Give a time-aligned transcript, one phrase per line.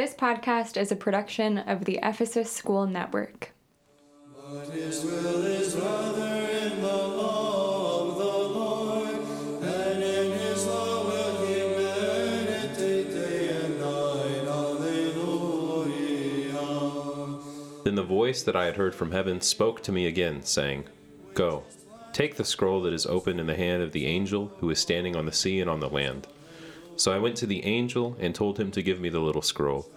[0.00, 3.52] This podcast is a production of the Ephesus School Network.
[17.84, 20.84] Then the voice that I had heard from heaven spoke to me again, saying,
[21.34, 21.64] Go,
[22.14, 25.14] take the scroll that is open in the hand of the angel who is standing
[25.14, 26.26] on the sea and on the land.
[27.00, 29.90] So I went to the angel and told him to give me the little scroll.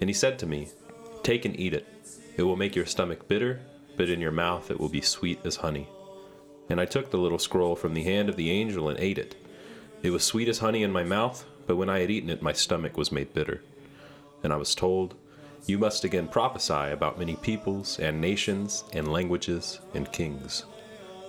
[0.00, 0.68] And he said to me,
[1.22, 1.86] Take and eat it.
[2.38, 3.60] It will make your stomach bitter,
[3.98, 5.86] but in your mouth it will be sweet as honey.
[6.70, 9.36] And I took the little scroll from the hand of the angel and ate it.
[10.02, 12.54] It was sweet as honey in my mouth, but when I had eaten it, my
[12.54, 13.62] stomach was made bitter.
[14.42, 15.16] And I was told,
[15.66, 20.64] You must again prophesy about many peoples and nations and languages and kings.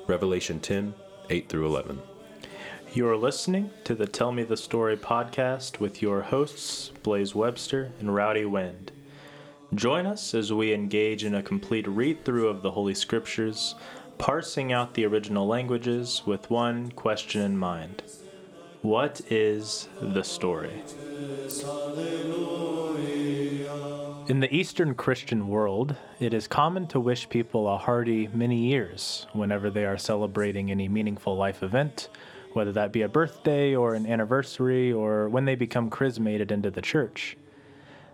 [0.08, 0.94] Revelation 10
[1.30, 2.00] 8 through 11.
[2.92, 7.92] You are listening to the Tell Me the Story podcast with your hosts, Blaze Webster
[8.00, 8.92] and Rowdy Wind.
[9.76, 13.76] Join us as we engage in a complete read through of the Holy Scriptures,
[14.18, 18.02] parsing out the original languages with one question in mind
[18.82, 20.82] What is the story?
[24.28, 29.28] In the Eastern Christian world, it is common to wish people a hearty many years
[29.34, 32.10] whenever they are celebrating any meaningful life event,
[32.54, 36.82] whether that be a birthday or an anniversary or when they become chrismated into the
[36.82, 37.38] church.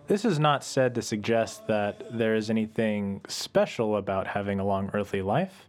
[0.06, 4.90] This is not said to suggest that there is anything special about having a long
[4.94, 5.68] earthly life,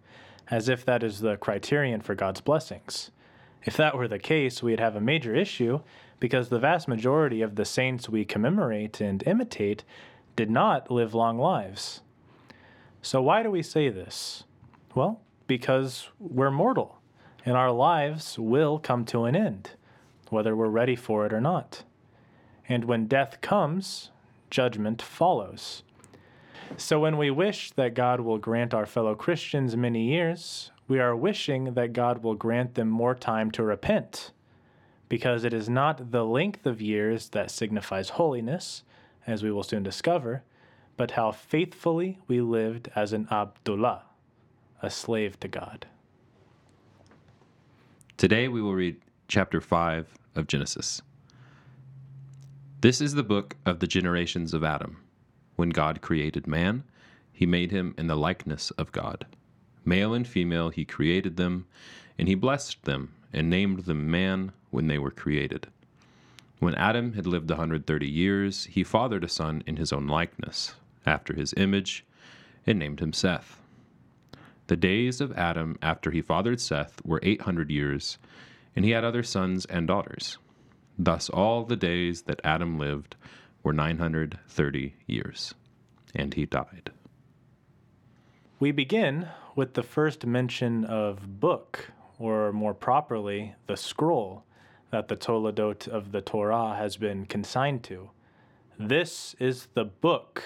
[0.51, 3.09] as if that is the criterion for God's blessings.
[3.63, 5.79] If that were the case, we'd have a major issue
[6.19, 9.83] because the vast majority of the saints we commemorate and imitate
[10.35, 12.01] did not live long lives.
[13.01, 14.43] So, why do we say this?
[14.93, 16.96] Well, because we're mortal
[17.47, 19.71] and our lives will come to an end,
[20.29, 21.85] whether we're ready for it or not.
[22.67, 24.11] And when death comes,
[24.49, 25.81] judgment follows.
[26.75, 31.15] So, when we wish that God will grant our fellow Christians many years, we are
[31.15, 34.31] wishing that God will grant them more time to repent,
[35.07, 38.83] because it is not the length of years that signifies holiness,
[39.25, 40.43] as we will soon discover,
[40.97, 44.03] but how faithfully we lived as an Abdullah,
[44.81, 45.85] a slave to God.
[48.17, 51.03] Today we will read chapter 5 of Genesis.
[52.81, 54.97] This is the book of the generations of Adam.
[55.55, 56.83] When God created man,
[57.31, 59.27] he made him in the likeness of God.
[59.85, 61.67] Male and female he created them,
[62.17, 65.67] and he blessed them and named them man when they were created.
[66.57, 70.73] When Adam had lived a 130 years, he fathered a son in his own likeness,
[71.05, 72.03] after his image,
[72.65, 73.61] and named him Seth.
[74.67, 78.17] The days of Adam after he fathered Seth were 800 years,
[78.75, 80.37] and he had other sons and daughters.
[80.99, 83.15] Thus all the days that Adam lived
[83.63, 85.53] were 930 years,
[86.13, 86.91] and he died.
[88.59, 94.43] We begin with the first mention of book, or more properly, the scroll
[94.91, 98.09] that the Toledot of the Torah has been consigned to.
[98.77, 100.43] This is the book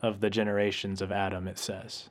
[0.00, 2.08] of the generations of Adam, it says.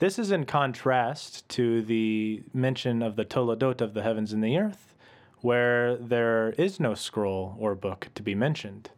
[0.00, 4.58] This is in contrast to the mention of the Toledot of the heavens and the
[4.58, 4.92] earth,
[5.40, 8.90] where there is no scroll or book to be mentioned.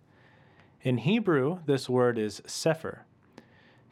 [0.80, 3.04] In Hebrew, this word is sefer.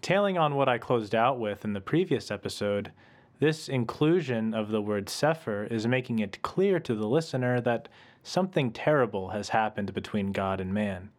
[0.00, 2.91] Tailing on what I closed out with in the previous episode,
[3.38, 7.88] this inclusion of the word sefer is making it clear to the listener that
[8.22, 11.10] something terrible has happened between God and man.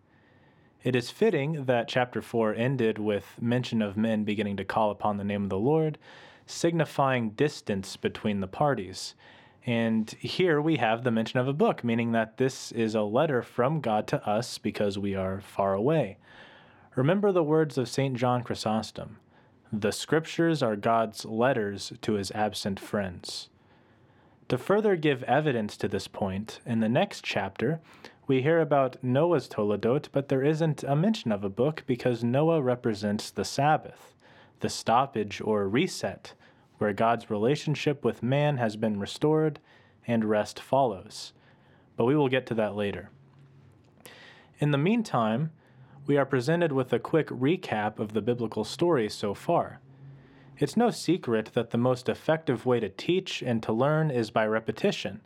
[0.86, 5.18] It is fitting that chapter 4 ended with mention of men beginning to call upon
[5.18, 5.98] the name of the Lord,
[6.46, 9.16] signifying distance between the parties.
[9.66, 13.42] And here we have the mention of a book, meaning that this is a letter
[13.42, 16.18] from God to us because we are far away.
[16.96, 18.16] Remember the words of St.
[18.16, 19.18] John Chrysostom
[19.74, 23.50] The scriptures are God's letters to his absent friends.
[24.50, 27.80] To further give evidence to this point, in the next chapter,
[28.28, 32.62] we hear about Noah's Toledot, but there isn't a mention of a book because Noah
[32.62, 34.16] represents the Sabbath,
[34.62, 36.34] the stoppage or reset,
[36.80, 39.60] where God's relationship with man has been restored
[40.08, 41.34] and rest follows.
[41.96, 43.10] But we will get to that later.
[44.60, 45.52] In the meantime,
[46.08, 49.80] we are presented with a quick recap of the biblical story so far.
[50.58, 54.48] It's no secret that the most effective way to teach and to learn is by
[54.48, 55.22] repetition.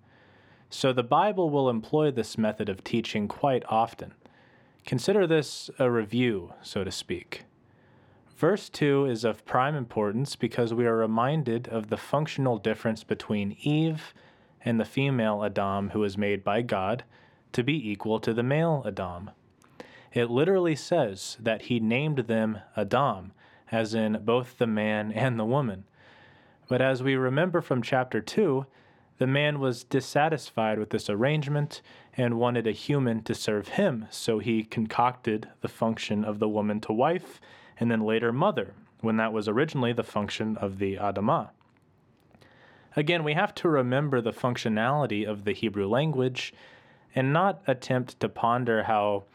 [0.69, 4.13] So the Bible will employ this method of teaching quite often.
[4.86, 7.45] Consider this a review, so to speak.
[8.38, 13.57] Verse 2 is of prime importance because we are reminded of the functional difference between
[13.62, 14.13] Eve
[14.63, 17.04] and the female Adam who was made by God
[17.51, 19.31] to be equal to the male Adam.
[20.13, 23.31] it literally says that he named them Adam,
[23.72, 25.83] as in both the man and the woman.
[26.68, 28.65] But as we remember from chapter 2,
[29.19, 31.81] the man was dissatisfied with this arrangement
[32.16, 36.80] and wanted a human to serve him, so he concocted the function of the woman
[36.80, 37.39] to wife
[37.80, 41.50] and then later mother, when that was originally the function of the Adamah.
[42.95, 46.54] Again, we have to remember the functionality of the Hebrew language
[47.13, 49.25] and not attempt to ponder how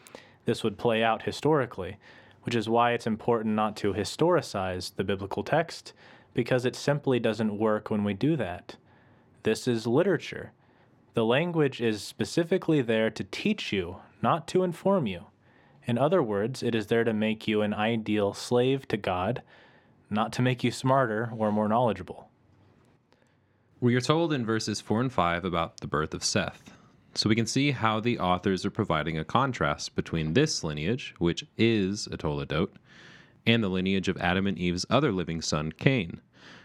[0.45, 1.97] this would play out historically,
[2.41, 5.93] which is why it's important not to historicize the biblical text,
[6.33, 8.75] because it simply doesn't work when we do that.
[9.45, 10.53] This is literature.
[11.13, 15.25] The language is specifically there to teach you, not to inform you.
[15.85, 19.43] In other words, it is there to make you an ideal slave to God,
[20.09, 22.27] not to make you smarter or more knowledgeable.
[23.79, 26.73] We are told in verses 4 and 5 about the birth of Seth.
[27.13, 31.45] So we can see how the authors are providing a contrast between this lineage, which
[31.55, 32.69] is a Toledot,
[33.45, 36.19] and the lineage of Adam and Eve's other living son, Cain,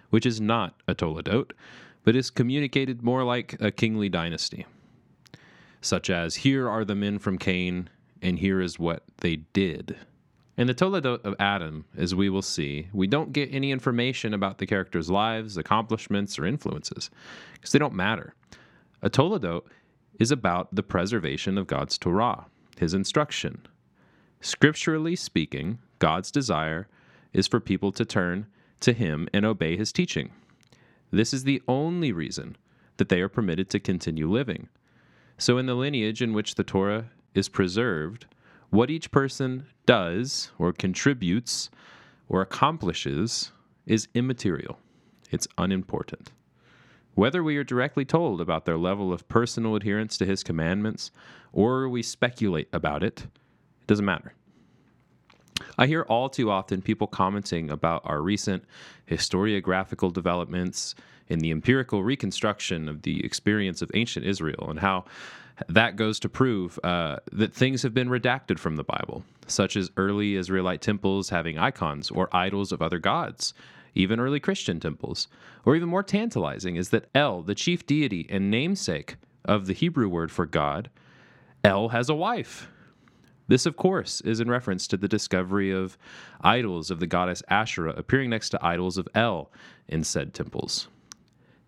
[0.09, 1.51] which is not a Toledot,
[2.05, 4.67] but is communicated more like a kingly dynasty,
[5.81, 7.89] such as here are the men from Cain,
[8.23, 9.97] and here is what they did.
[10.57, 14.59] In the Toledot of Adam, as we will see, we don't get any information about
[14.59, 17.09] the characters' lives, accomplishments, or influences,
[17.55, 18.35] because they don't matter.
[19.01, 19.63] A Toledot
[20.19, 22.45] is about the preservation of God's Torah,
[22.79, 23.67] his instruction.
[24.43, 26.89] Scripturally speaking, God's desire
[27.33, 28.47] is for people to turn
[28.81, 30.31] to him and obey his teaching.
[31.11, 32.57] This is the only reason
[32.97, 34.69] that they are permitted to continue living.
[35.39, 38.27] So, in the lineage in which the Torah is preserved,
[38.71, 41.71] what each person does or contributes
[42.29, 43.51] or accomplishes
[43.87, 44.79] is immaterial.
[45.31, 46.33] It's unimportant.
[47.15, 51.11] Whether we are directly told about their level of personal adherence to his commandments
[51.53, 53.27] or we speculate about it,
[53.81, 54.35] it doesn't matter.
[55.79, 58.65] I hear all too often people commenting about our recent
[59.09, 60.95] historiographical developments
[61.29, 65.05] in the empirical reconstruction of the experience of ancient Israel and how
[65.69, 69.91] that goes to prove uh, that things have been redacted from the Bible, such as
[69.97, 73.55] early Israelite temples having icons or idols of other gods,
[73.95, 75.29] even early Christian temples.
[75.65, 80.09] Or even more tantalizing is that El, the chief deity and namesake of the Hebrew
[80.09, 80.91] word for God,
[81.63, 82.69] El has a wife.
[83.51, 85.99] This, of course, is in reference to the discovery of
[86.41, 89.51] idols of the goddess Asherah appearing next to idols of El
[89.89, 90.87] in said temples.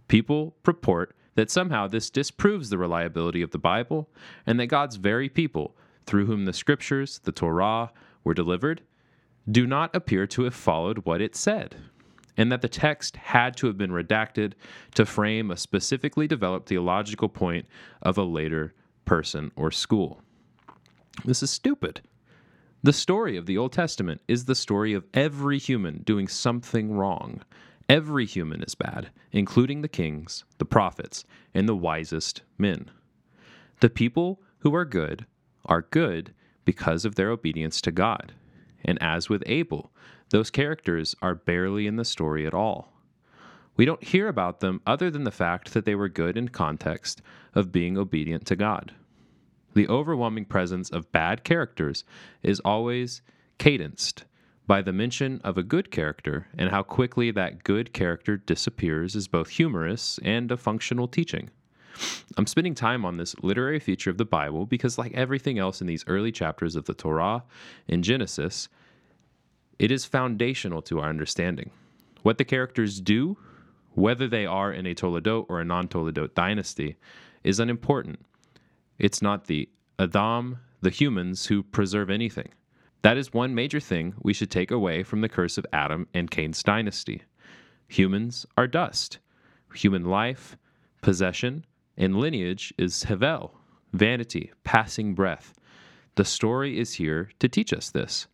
[0.07, 4.09] People purport that somehow this disproves the reliability of the Bible
[4.47, 5.75] and that God's very people,
[6.07, 7.91] through whom the scriptures, the Torah,
[8.23, 8.83] were delivered,
[9.51, 11.75] do not appear to have followed what it said,
[12.37, 14.53] and that the text had to have been redacted
[14.95, 17.67] to frame a specifically developed theological point
[18.01, 18.73] of a later
[19.05, 20.23] person or school.
[21.25, 22.01] This is stupid.
[22.83, 27.43] The story of the Old Testament is the story of every human doing something wrong.
[27.89, 31.25] Every human is bad, including the kings, the prophets,
[31.55, 32.91] and the wisest men.
[33.81, 35.27] The people who are good
[35.65, 38.33] are good because of their obedience to God.
[38.85, 39.93] And as with Abel,
[40.31, 42.93] those characters are barely in the story at all.
[43.77, 47.23] We don't hear about them other than the fact that they were good in context
[47.55, 48.93] of being obedient to God.
[49.75, 52.05] The overwhelming presence of bad characters
[52.43, 53.23] is always
[53.59, 54.25] cadenced
[54.67, 59.29] by the mention of a good character, and how quickly that good character disappears is
[59.29, 61.51] both humorous and a functional teaching.
[62.37, 65.87] I'm spending time on this literary feature of the Bible because, like everything else in
[65.87, 67.45] these early chapters of the Torah
[67.89, 68.69] and Genesis,
[69.79, 71.71] it is foundational to our understanding.
[72.23, 73.37] What the characters do,
[73.95, 76.97] whether they are in a Toledot or a non Toledot dynasty,
[77.43, 78.21] is unimportant.
[78.99, 79.69] It's not the
[79.99, 82.49] Adam, the humans, who preserve anything.
[83.03, 86.31] That is one major thing we should take away from the curse of Adam and
[86.31, 87.23] Cain's dynasty.
[87.89, 89.19] Humans are dust.
[89.75, 90.57] Human life,
[91.01, 91.65] possession,
[91.97, 93.51] and lineage is Hevel,
[93.93, 95.53] vanity, passing breath.
[96.15, 98.27] The story is here to teach us this.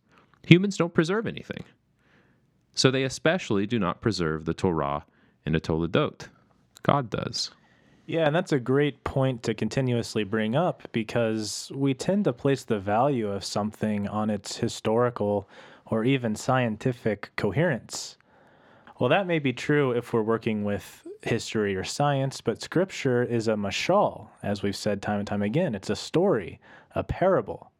[0.45, 1.63] Humans don't preserve anything.
[2.75, 5.05] So they especially do not preserve the Torah
[5.45, 6.27] and the Toledot.
[6.83, 7.51] God does.
[8.09, 12.63] Yeah, and that's a great point to continuously bring up because we tend to place
[12.63, 15.47] the value of something on its historical
[15.85, 18.17] or even scientific coherence.
[18.97, 23.47] Well, that may be true if we're working with history or science, but scripture is
[23.47, 25.75] a mashal, as we've said time and time again.
[25.75, 26.59] It's a story,
[26.95, 27.71] a parable.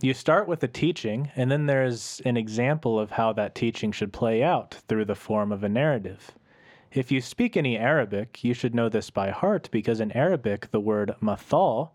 [0.00, 4.14] You start with a teaching, and then there's an example of how that teaching should
[4.14, 6.32] play out through the form of a narrative.
[6.94, 10.80] If you speak any Arabic, you should know this by heart because in Arabic, the
[10.80, 11.92] word mathal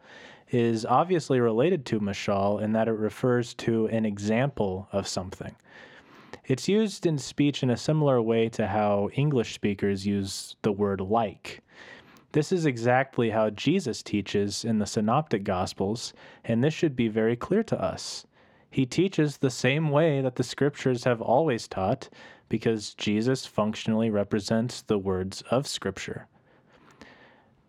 [0.50, 5.56] is obviously related to mashal in that it refers to an example of something.
[6.46, 11.00] It's used in speech in a similar way to how English speakers use the word
[11.00, 11.62] like.
[12.32, 16.14] This is exactly how Jesus teaches in the Synoptic Gospels,
[16.44, 18.26] and this should be very clear to us.
[18.72, 22.10] He teaches the same way that the scriptures have always taught
[22.50, 26.28] because Jesus functionally represents the words of Scripture.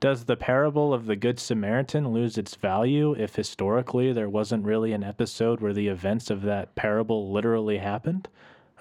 [0.00, 4.92] Does the parable of the Good Samaritan lose its value if historically there wasn't really
[4.92, 8.28] an episode where the events of that parable literally happened?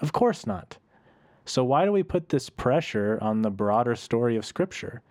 [0.00, 0.78] Of course not.
[1.44, 5.02] So, why do we put this pressure on the broader story of Scripture?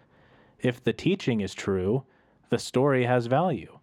[0.60, 2.04] If the teaching is true,
[2.50, 3.80] the story has value.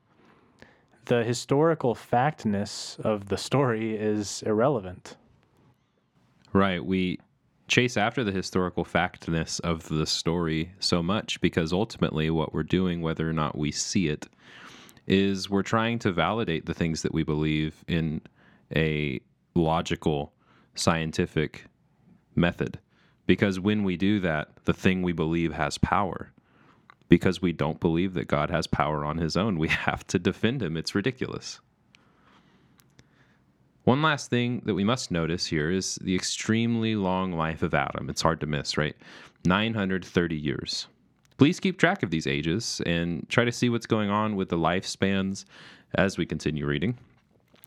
[1.04, 5.16] The historical factness of the story is irrelevant.
[6.54, 6.84] Right.
[6.84, 7.18] We
[7.66, 13.02] chase after the historical factness of the story so much because ultimately what we're doing,
[13.02, 14.28] whether or not we see it,
[15.08, 18.20] is we're trying to validate the things that we believe in
[18.74, 19.20] a
[19.56, 20.32] logical,
[20.76, 21.64] scientific
[22.36, 22.78] method.
[23.26, 26.32] Because when we do that, the thing we believe has power.
[27.08, 30.62] Because we don't believe that God has power on his own, we have to defend
[30.62, 30.76] him.
[30.76, 31.60] It's ridiculous.
[33.84, 38.08] One last thing that we must notice here is the extremely long life of Adam.
[38.08, 38.96] It's hard to miss, right?
[39.44, 40.86] 930 years.
[41.36, 44.56] Please keep track of these ages and try to see what's going on with the
[44.56, 45.44] lifespans
[45.96, 46.96] as we continue reading.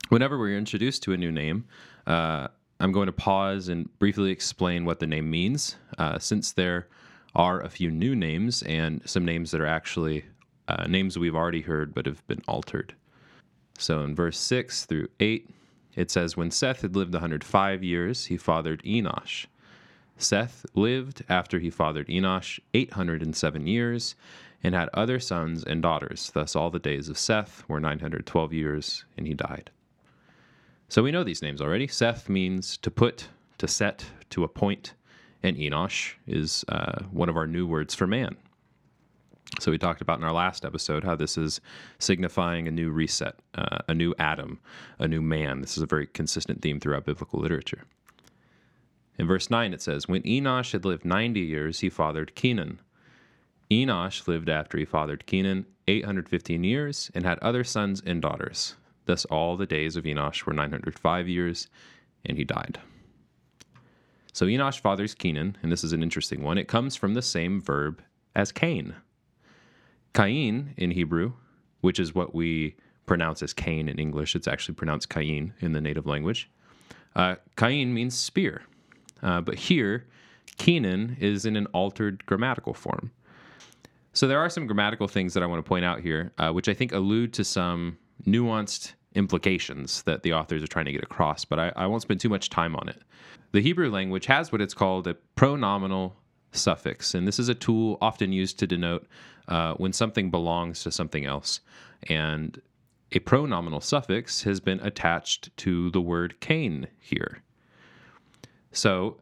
[0.10, 1.66] Whenever we're introduced to a new name,
[2.08, 2.48] uh,
[2.80, 6.88] I'm going to pause and briefly explain what the name means, uh, since there
[7.36, 10.26] are a few new names and some names that are actually
[10.68, 12.96] uh, names we've already heard but have been altered.
[13.78, 15.52] So in verse 6 through 8,
[15.98, 19.48] it says, When Seth had lived 105 years, he fathered Enosh.
[20.18, 24.16] Seth lived after he fathered Enosh 807 years
[24.64, 26.32] and had other sons and daughters.
[26.34, 29.72] Thus, all the days of Seth were 912 years, and he died.
[30.88, 31.88] So we know these names already.
[31.88, 33.28] Seth means to put,
[33.58, 34.94] to set, to appoint,
[35.42, 38.38] and Enosh is uh, one of our new words for man.
[39.60, 41.62] So we talked about in our last episode how this is
[42.00, 44.60] signifying a new reset, uh, a new Adam,
[45.00, 45.62] a new man.
[45.62, 47.86] This is a very consistent theme throughout biblical literature.
[49.18, 52.80] In verse 9, it says, When Enosh had lived 90 years, he fathered Kenan.
[53.72, 58.76] Enosh lived after he fathered Kenan 815 years and had other sons and daughters.
[59.06, 61.68] Thus, all the days of Enosh were 905 years,
[62.26, 62.80] and he died.
[64.34, 66.58] So, Enosh fathers Kenan, and this is an interesting one.
[66.58, 68.04] It comes from the same verb
[68.36, 68.94] as Cain.
[70.14, 71.34] Cain in Hebrew,
[71.82, 75.82] which is what we pronounce as Cain in English, it's actually pronounced Cain in the
[75.82, 76.50] native language.
[77.16, 78.64] Uh, Cain means spear.
[79.24, 80.06] Uh, but here,
[80.58, 83.12] Kenan is in an altered grammatical form.
[84.14, 86.68] So there are some grammatical things that I want to point out here, uh, which
[86.68, 91.46] I think allude to some nuanced implications that the authors are trying to get across,
[91.46, 93.02] but I, I won't spend too much time on it.
[93.52, 96.16] The Hebrew language has what it's called a pronominal
[96.52, 99.08] suffix, and this is a tool often used to denote
[99.48, 101.62] uh, when something belongs to something else.
[102.10, 102.62] And
[103.12, 107.42] a pronominal suffix has been attached to the word Cain here.
[108.72, 109.18] So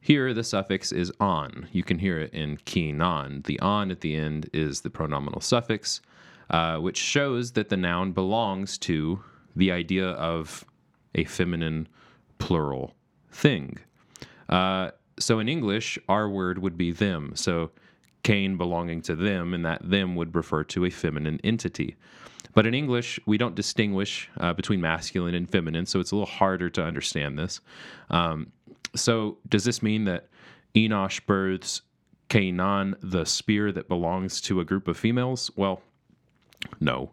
[0.00, 1.68] here the suffix is on.
[1.72, 3.42] You can hear it in Kenan.
[3.46, 6.00] The on at the end is the pronominal suffix,
[6.50, 9.22] uh, which shows that the noun belongs to
[9.56, 10.64] the idea of
[11.14, 11.88] a feminine
[12.38, 12.94] plural
[13.30, 13.78] thing.
[14.48, 17.32] Uh, so in English, our word would be them.
[17.34, 17.70] So
[18.22, 21.96] Cain belonging to them, and that them would refer to a feminine entity.
[22.54, 26.26] But in English, we don't distinguish uh, between masculine and feminine, so it's a little
[26.26, 27.60] harder to understand this.
[28.10, 28.52] Um,
[28.96, 30.28] so, does this mean that
[30.74, 31.82] Enosh births
[32.28, 35.50] Canaan, the spear that belongs to a group of females?
[35.56, 35.82] Well,
[36.80, 37.12] no.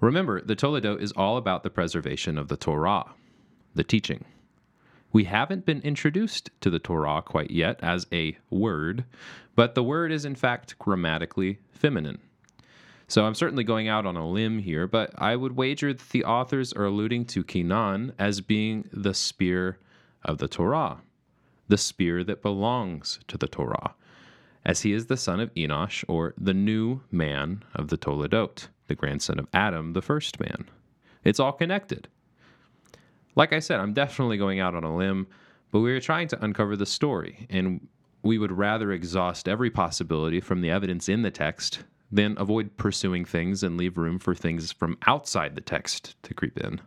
[0.00, 3.06] Remember, the Toledot is all about the preservation of the Torah,
[3.74, 4.24] the teaching.
[5.16, 9.06] We haven't been introduced to the Torah quite yet as a word,
[9.54, 12.18] but the word is in fact grammatically feminine.
[13.08, 16.22] So I'm certainly going out on a limb here, but I would wager that the
[16.22, 19.78] authors are alluding to Kenan as being the spear
[20.22, 20.98] of the Torah,
[21.66, 23.94] the spear that belongs to the Torah,
[24.66, 28.94] as he is the son of Enosh, or the new man of the Toledot, the
[28.94, 30.68] grandson of Adam, the first man.
[31.24, 32.08] It's all connected.
[33.36, 35.26] Like I said, I'm definitely going out on a limb,
[35.70, 37.86] but we are trying to uncover the story, and
[38.22, 43.26] we would rather exhaust every possibility from the evidence in the text than avoid pursuing
[43.26, 46.80] things and leave room for things from outside the text to creep in.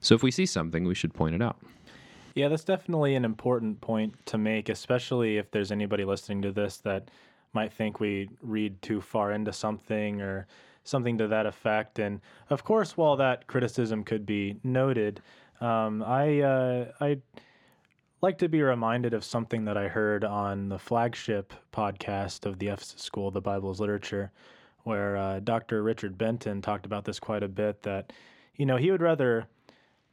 [0.00, 1.56] So if we see something, we should point it out.
[2.34, 6.76] Yeah, that's definitely an important point to make, especially if there's anybody listening to this
[6.78, 7.10] that
[7.54, 10.46] might think we read too far into something or
[10.84, 11.98] something to that effect.
[11.98, 12.20] And
[12.50, 15.22] of course, while that criticism could be noted,
[15.60, 17.18] um, I uh, I
[18.22, 22.68] like to be reminded of something that I heard on the flagship podcast of the
[22.68, 24.32] Ephesus School, of the Bible as Literature,
[24.84, 25.82] where uh, Dr.
[25.82, 27.82] Richard Benton talked about this quite a bit.
[27.82, 28.12] That
[28.56, 29.46] you know he would rather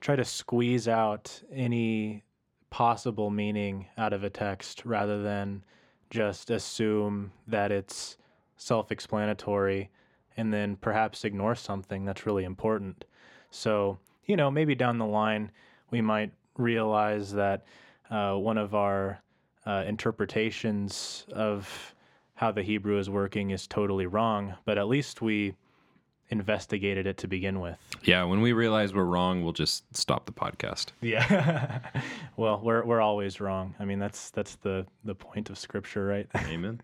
[0.01, 2.23] try to squeeze out any
[2.69, 5.63] possible meaning out of a text rather than
[6.09, 8.17] just assume that it's
[8.57, 9.89] self explanatory
[10.37, 13.05] and then perhaps ignore something that's really important.
[13.51, 15.51] So, you know, maybe down the line,
[15.91, 17.65] we might realize that
[18.09, 19.21] uh, one of our
[19.65, 21.95] uh, interpretations of
[22.35, 25.55] how the Hebrew is working is totally wrong, but at least we
[26.29, 27.77] investigated it to begin with.
[28.03, 30.87] Yeah, when we realize we're wrong, we'll just stop the podcast.
[31.01, 31.79] Yeah.
[32.37, 33.75] well, we're we're always wrong.
[33.79, 36.27] I mean, that's that's the the point of scripture, right?
[36.35, 36.81] Amen.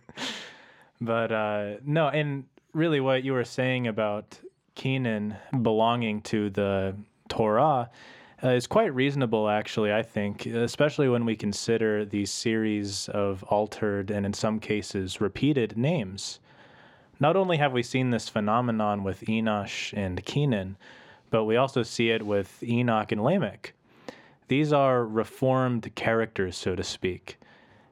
[1.01, 4.39] But uh, no, and really, what you were saying about
[4.75, 6.96] Kenan belonging to the
[7.30, 7.90] Torah
[8.44, 9.94] uh, is quite reasonable, actually.
[9.94, 15.78] I think, especially when we consider these series of altered and, in some cases, repeated
[15.78, 16.40] names.
[17.20, 20.78] Not only have we seen this phenomenon with Enosh and Kenan,
[21.30, 23.74] but we also see it with Enoch and Lamech.
[24.48, 27.38] These are reformed characters, so to speak.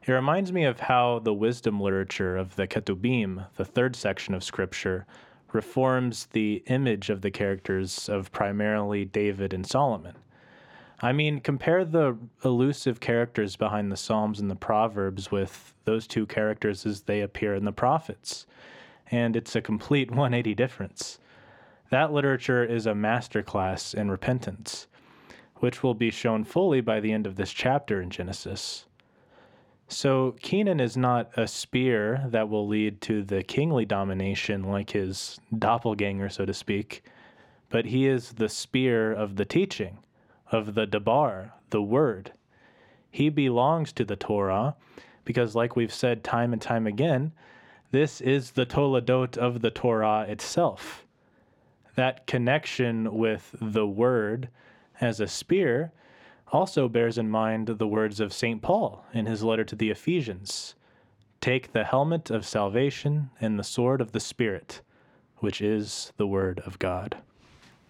[0.07, 4.43] It reminds me of how the wisdom literature of the Ketubim, the third section of
[4.43, 5.05] Scripture,
[5.53, 10.15] reforms the image of the characters of primarily David and Solomon.
[10.99, 16.25] I mean, compare the elusive characters behind the Psalms and the Proverbs with those two
[16.25, 18.47] characters as they appear in the prophets,
[19.11, 21.19] and it's a complete 180 difference.
[21.91, 24.87] That literature is a masterclass in repentance,
[25.57, 28.86] which will be shown fully by the end of this chapter in Genesis.
[29.89, 35.39] So Kenan is not a spear that will lead to the kingly domination like his
[35.57, 37.03] doppelganger, so to speak,
[37.69, 39.99] but he is the spear of the teaching,
[40.51, 42.33] of the Debar, the word.
[43.09, 44.75] He belongs to the Torah
[45.23, 47.31] because, like we've said time and time again,
[47.91, 51.05] this is the Toledot of the Torah itself.
[51.95, 54.49] That connection with the word
[54.99, 55.93] as a spear
[56.51, 58.61] also bears in mind the words of St.
[58.61, 60.75] Paul in his letter to the Ephesians
[61.39, 64.81] Take the helmet of salvation and the sword of the Spirit,
[65.37, 67.17] which is the word of God.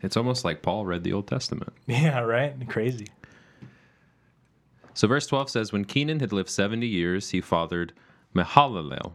[0.02, 1.74] It's almost like Paul read the Old Testament.
[1.88, 2.68] Yeah, right?
[2.68, 3.08] Crazy.
[4.94, 7.94] So, verse 12 says, When Kenan had lived 70 years, he fathered
[8.36, 9.14] Mahalalel.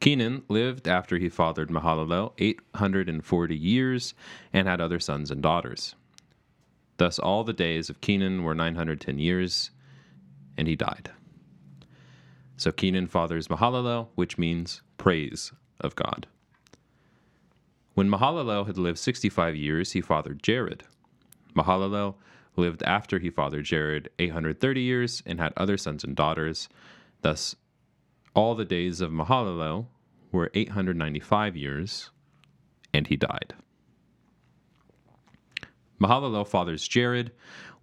[0.00, 4.14] Kenan lived after he fathered Mahalalel 840 years
[4.52, 5.96] and had other sons and daughters.
[6.98, 9.70] Thus, all the days of Kenan were 910 years,
[10.56, 11.10] and he died.
[12.56, 16.26] So, Kenan fathers Mahalalel, which means praise of God.
[17.94, 20.84] When Mahalalel had lived 65 years, he fathered Jared.
[21.54, 22.16] Mahalalel
[22.56, 26.68] lived after he fathered Jared 830 years and had other sons and daughters.
[27.22, 27.54] Thus,
[28.34, 29.86] all the days of Mahalalel
[30.32, 32.10] were 895 years,
[32.92, 33.54] and he died.
[36.00, 37.32] Mahalalel fathers Jared,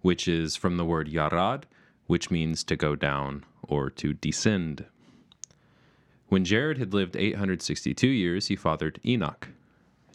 [0.00, 1.64] which is from the word yarad,
[2.06, 4.86] which means to go down or to descend.
[6.28, 9.48] When Jared had lived 862 years, he fathered Enoch.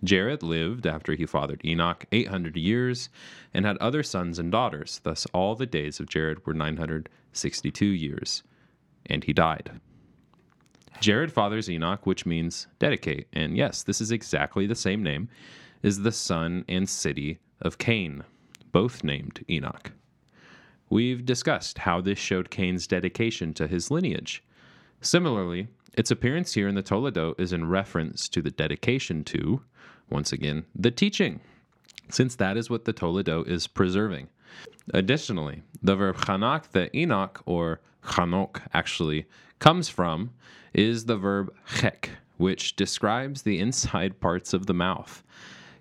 [0.04, 3.10] Jared lived after he fathered Enoch 800 years
[3.54, 5.00] and had other sons and daughters.
[5.04, 8.44] Thus, all the days of Jared were 962 years,
[9.06, 9.80] and he died.
[11.00, 13.28] Jared fathers Enoch, which means dedicate.
[13.32, 15.30] And yes, this is exactly the same name
[15.84, 18.24] as the son and city of Cain,
[18.71, 19.91] both named Enoch.
[20.89, 24.43] We've discussed how this showed Cain's dedication to his lineage.
[25.00, 29.62] Similarly, its appearance here in the Toledot is in reference to the dedication to,
[30.10, 31.39] once again, the teaching,
[32.10, 34.28] since that is what the Toledot is preserving.
[34.93, 39.26] Additionally, the verb chanok that Enoch, or chanok actually,
[39.60, 40.32] comes from
[40.74, 45.24] is the verb chek, which describes the inside parts of the mouth.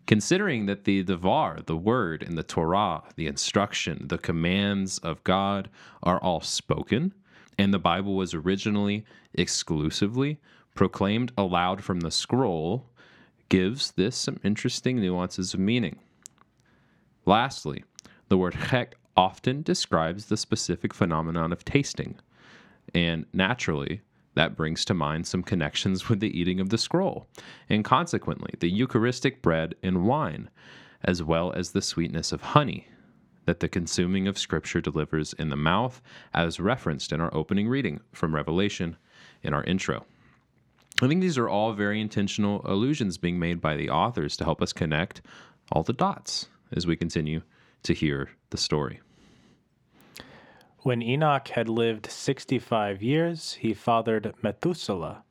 [0.06, 5.70] Considering that the Devar, the word in the Torah, the instruction, the commands of God
[6.02, 7.14] are all spoken,
[7.58, 10.40] and the Bible was originally exclusively
[10.74, 12.86] proclaimed aloud from the scroll,
[13.48, 15.98] gives this some interesting nuances of meaning.
[17.26, 17.84] Lastly,
[18.28, 22.18] the word chek often describes the specific phenomenon of tasting,
[22.94, 24.00] and naturally,
[24.34, 27.26] that brings to mind some connections with the eating of the scroll,
[27.68, 30.50] and consequently, the Eucharistic bread and wine,
[31.02, 32.86] as well as the sweetness of honey
[33.46, 36.00] that the consuming of Scripture delivers in the mouth,
[36.32, 38.96] as referenced in our opening reading from Revelation
[39.42, 40.04] in our intro.
[41.02, 44.60] I think these are all very intentional allusions being made by the authors to help
[44.60, 45.22] us connect
[45.72, 47.42] all the dots as we continue
[47.84, 49.00] to hear the story.
[50.82, 55.24] When Enoch had lived 65 years, he fathered Methuselah.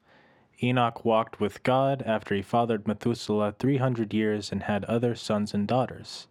[0.61, 5.67] Enoch walked with God after he fathered Methuselah 300 years and had other sons and
[5.67, 6.27] daughters.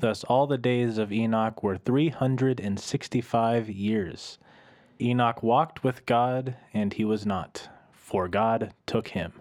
[0.00, 4.38] Thus, all the days of Enoch were 365 years.
[5.00, 9.40] Enoch walked with God, and he was not, for God took him.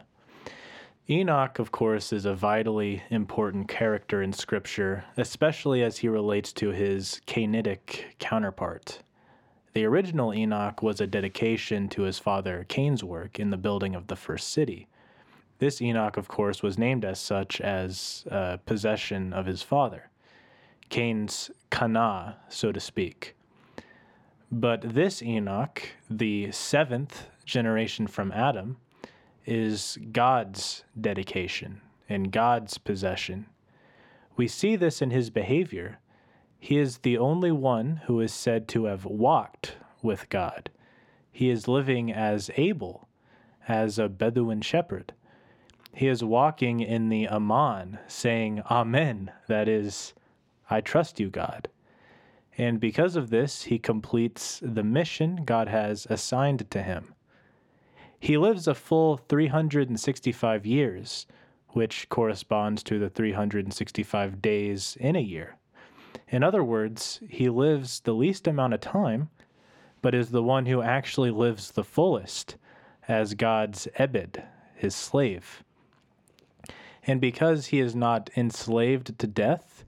[1.10, 6.70] Enoch, of course, is a vitally important character in Scripture, especially as he relates to
[6.70, 9.02] his Cainitic counterpart.
[9.74, 14.08] The original Enoch was a dedication to his father Cain's work in the building of
[14.08, 14.88] the first city.
[15.60, 20.10] This Enoch, of course, was named as such as a possession of his father,
[20.90, 23.36] Cain's kana, so to speak.
[24.52, 28.78] But this Enoch, the seventh generation from Adam,
[29.46, 33.46] is God's dedication and God's possession.
[34.36, 36.00] We see this in his behavior.
[36.60, 40.70] He is the only one who is said to have walked with God.
[41.32, 43.08] He is living as Abel,
[43.68, 45.14] as a Bedouin shepherd.
[45.94, 50.14] He is walking in the Aman, saying, Amen, that is,
[50.70, 51.70] I trust you, God.
[52.58, 57.14] And because of this, he completes the mission God has assigned to him.
[58.20, 61.26] He lives a full 365 years,
[61.70, 65.56] which corresponds to the 365 days in a year.
[66.30, 69.30] In other words, he lives the least amount of time,
[70.02, 72.56] but is the one who actually lives the fullest
[73.08, 74.44] as God's Ebed,
[74.76, 75.64] his slave.
[77.06, 79.84] And because he is not enslaved to death,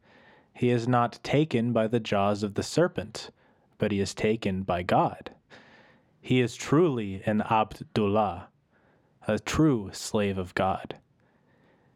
[0.53, 3.29] he is not taken by the jaws of the serpent,
[3.77, 5.31] but he is taken by God.
[6.19, 8.47] He is truly an Abdullah,
[9.27, 10.97] a true slave of God.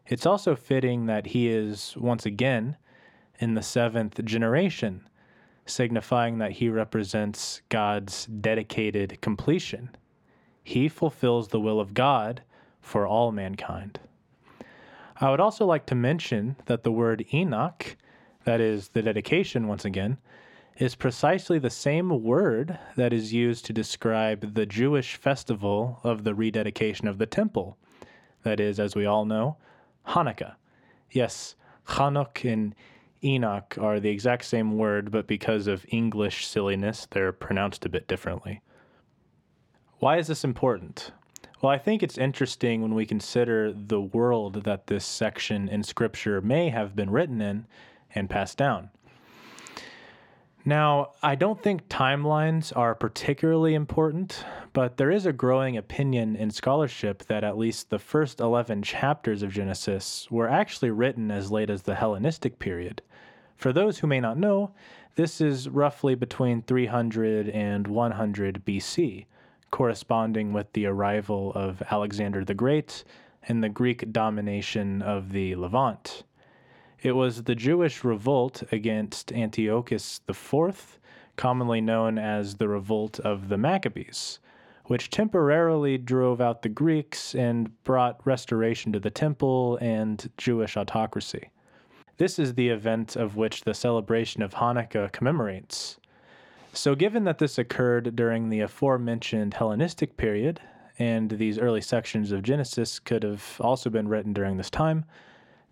[0.06, 2.76] It's also fitting that he is, once again,
[3.38, 5.08] in the seventh generation,
[5.64, 9.90] signifying that he represents God's dedicated completion.
[10.62, 12.42] He fulfills the will of God
[12.80, 14.00] for all mankind.
[15.20, 17.96] I would also like to mention that the word Enoch,
[18.44, 20.18] that is the dedication once again,
[20.76, 26.34] is precisely the same word that is used to describe the Jewish festival of the
[26.34, 27.78] rededication of the temple.
[28.42, 29.56] That is, as we all know,
[30.08, 30.56] Hanukkah.
[31.10, 31.56] Yes,
[31.88, 32.74] Chanuk and
[33.26, 38.06] Enoch are the exact same word, but because of English silliness, they're pronounced a bit
[38.06, 38.62] differently.
[39.98, 41.10] Why is this important?
[41.60, 46.40] Well, I think it's interesting when we consider the world that this section in Scripture
[46.40, 47.66] may have been written in
[48.14, 48.90] and passed down.
[50.68, 56.50] Now, I don't think timelines are particularly important, but there is a growing opinion in
[56.50, 61.70] scholarship that at least the first 11 chapters of Genesis were actually written as late
[61.70, 63.00] as the Hellenistic period.
[63.56, 64.72] For those who may not know,
[65.14, 69.24] this is roughly between 300 and 100 BC,
[69.70, 73.02] corresponding with the arrival of Alexander the Great
[73.48, 76.24] and the Greek domination of the Levant.
[77.00, 80.98] It was the Jewish revolt against Antiochus IV,
[81.36, 84.38] commonly known as the Revolt of the Maccabees,
[84.86, 91.50] which temporarily drove out the Greeks and brought restoration to the temple and Jewish autocracy.
[92.18, 95.98] This is the event of which the celebration of Hanukkah commemorates.
[96.72, 100.60] So, given that this occurred during the aforementioned Hellenistic period,
[100.98, 105.04] and these early sections of Genesis could have also been written during this time,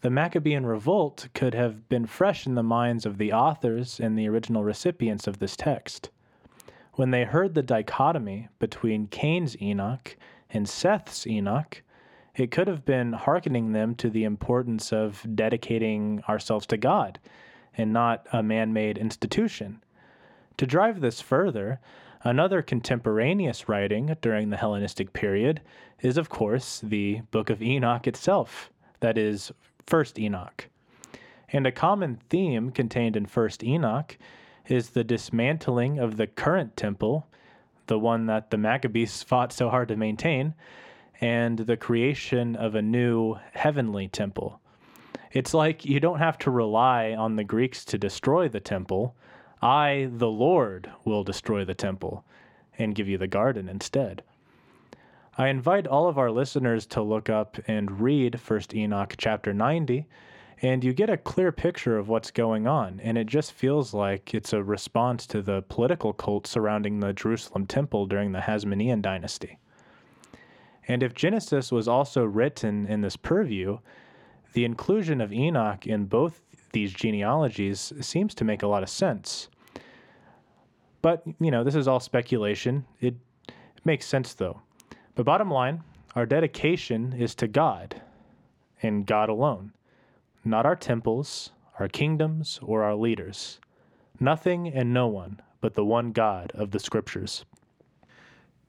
[0.02, 4.28] the Maccabean revolt could have been fresh in the minds of the authors and the
[4.28, 6.10] original recipients of this text.
[6.94, 10.14] When they heard the dichotomy between Cain's Enoch
[10.50, 11.82] and Seth's Enoch,
[12.36, 17.18] it could have been hearkening them to the importance of dedicating ourselves to God
[17.76, 19.82] and not a man made institution.
[20.58, 21.80] To drive this further,
[22.22, 25.60] another contemporaneous writing during the Hellenistic period
[26.00, 28.70] is, of course, the Book of Enoch itself,
[29.00, 29.52] that is,
[29.86, 30.68] First Enoch.
[31.52, 34.16] And a common theme contained in First Enoch
[34.66, 37.26] is the dismantling of the current temple,
[37.86, 40.54] the one that the Maccabees fought so hard to maintain,
[41.20, 44.60] and the creation of a new heavenly temple.
[45.32, 49.16] It's like you don't have to rely on the Greeks to destroy the temple.
[49.60, 52.24] I, the Lord, will destroy the temple
[52.78, 54.22] and give you the garden instead.
[55.36, 60.06] I invite all of our listeners to look up and read 1st Enoch chapter 90,
[60.62, 64.32] and you get a clear picture of what's going on, and it just feels like
[64.32, 69.58] it's a response to the political cult surrounding the Jerusalem temple during the Hasmonean dynasty.
[70.88, 73.78] And if Genesis was also written in this purview,
[74.52, 76.42] the inclusion of Enoch in both
[76.72, 79.48] these genealogies seems to make a lot of sense.
[81.02, 82.84] But, you know, this is all speculation.
[83.00, 83.14] It
[83.84, 84.60] makes sense, though.
[85.14, 85.82] But bottom line,
[86.14, 88.00] our dedication is to God
[88.82, 89.72] and God alone,
[90.44, 93.60] not our temples, our kingdoms, or our leaders.
[94.20, 97.46] Nothing and no one but the one God of the scriptures.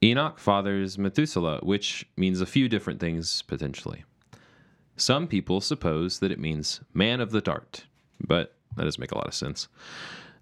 [0.06, 4.04] Enoch fathers Methuselah, which means a few different things potentially.
[4.96, 7.86] Some people suppose that it means man of the dart,
[8.20, 9.66] but that doesn't make a lot of sense.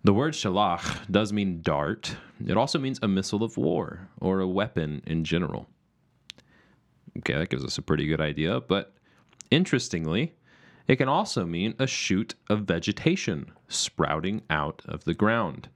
[0.03, 2.15] The word shalach does mean dart.
[2.47, 5.67] It also means a missile of war or a weapon in general.
[7.21, 8.93] Okay, that gives us a pretty good idea, but
[9.51, 10.35] interestingly,
[10.87, 15.71] it can also mean a shoot of vegetation sprouting out of the ground,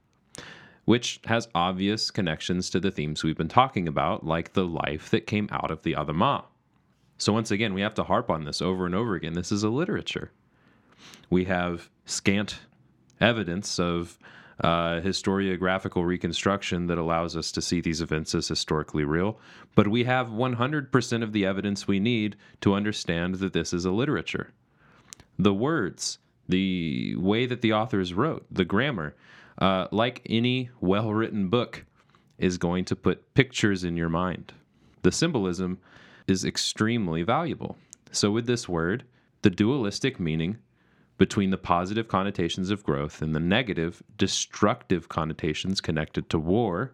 [0.89, 5.27] which has obvious connections to the themes we've been talking about, like the life that
[5.27, 6.45] came out of the Adamah.
[7.19, 9.33] So, once again, we have to harp on this over and over again.
[9.33, 10.31] This is a literature.
[11.29, 12.57] We have scant
[13.21, 14.17] evidence of
[14.63, 19.39] uh, historiographical reconstruction that allows us to see these events as historically real,
[19.75, 23.91] but we have 100% of the evidence we need to understand that this is a
[23.91, 24.53] literature.
[25.37, 29.13] The words, the way that the authors wrote, the grammar,
[29.59, 31.85] uh, like any well written book,
[32.37, 34.53] is going to put pictures in your mind.
[35.01, 35.79] The symbolism
[36.27, 37.77] is extremely valuable.
[38.11, 39.03] So, with this word,
[39.41, 40.57] the dualistic meaning
[41.17, 46.93] between the positive connotations of growth and the negative, destructive connotations connected to war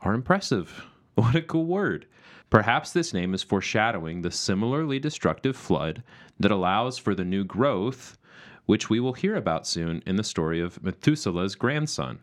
[0.00, 0.86] are impressive.
[1.16, 2.06] What a cool word.
[2.50, 6.02] Perhaps this name is foreshadowing the similarly destructive flood
[6.40, 8.18] that allows for the new growth,
[8.66, 12.20] which we will hear about soon in the story of Methuselah's grandson,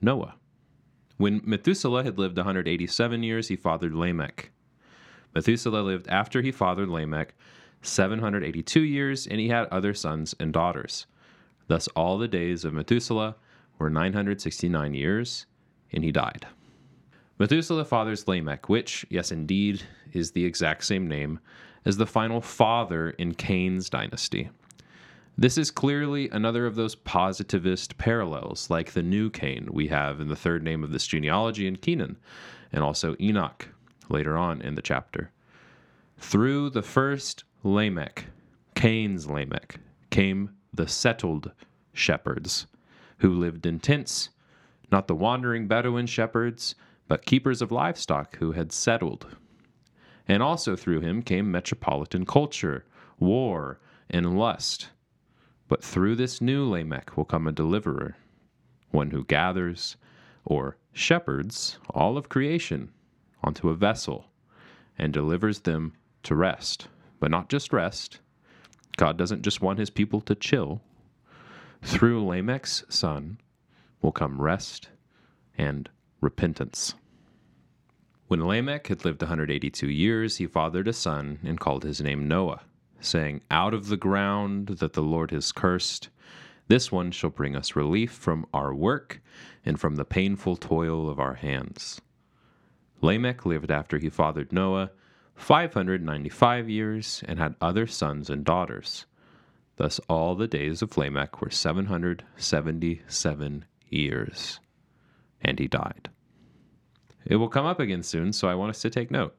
[0.00, 0.34] Noah.
[1.16, 4.50] When Methuselah had lived 187 years, he fathered Lamech.
[5.34, 7.34] Methuselah lived after he fathered Lamech
[7.82, 11.06] 782 years, and he had other sons and daughters.
[11.66, 13.36] Thus, all the days of Methuselah
[13.78, 15.46] were 969 years,
[15.92, 16.46] and he died.
[17.38, 21.38] Methuselah fathers Lamech, which, yes, indeed, is the exact same name
[21.84, 24.50] as the final father in Cain's dynasty.
[25.40, 30.28] This is clearly another of those positivist parallels, like the new Cain we have in
[30.28, 32.18] the third name of this genealogy in Kenan,
[32.70, 33.66] and also Enoch
[34.10, 35.30] later on in the chapter.
[36.18, 38.26] Through the first Lamech,
[38.74, 41.52] Cain's Lamech, came the settled
[41.94, 42.66] shepherds,
[43.20, 44.28] who lived in tents,
[44.92, 46.74] not the wandering Bedouin shepherds,
[47.08, 49.34] but keepers of livestock who had settled.
[50.28, 52.84] And also through him came metropolitan culture,
[53.18, 54.90] war, and lust.
[55.70, 58.16] But through this new Lamech will come a deliverer,
[58.90, 59.96] one who gathers,
[60.44, 62.90] or shepherds, all of creation
[63.44, 64.26] onto a vessel
[64.98, 65.92] and delivers them
[66.24, 66.88] to rest.
[67.20, 68.18] But not just rest.
[68.96, 70.82] God doesn't just want his people to chill.
[71.82, 73.38] Through Lamech's son
[74.02, 74.88] will come rest
[75.56, 75.88] and
[76.20, 76.96] repentance.
[78.26, 82.62] When Lamech had lived 182 years, he fathered a son and called his name Noah,
[83.00, 86.10] saying, Out of the ground that the Lord has cursed,
[86.68, 89.20] this one shall bring us relief from our work
[89.64, 92.00] and from the painful toil of our hands.
[93.00, 94.90] Lamech lived after he fathered Noah
[95.34, 99.06] 595 years and had other sons and daughters.
[99.76, 104.60] Thus all the days of Lamech were 777 years,
[105.40, 106.10] and he died.
[107.24, 109.34] It will come up again soon, so I want us to take note.